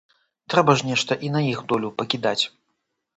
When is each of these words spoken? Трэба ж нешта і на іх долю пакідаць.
Трэба 0.53 0.73
ж 0.79 0.87
нешта 0.91 1.17
і 1.27 1.29
на 1.35 1.41
іх 1.49 1.59
долю 1.73 1.91
пакідаць. 1.99 2.39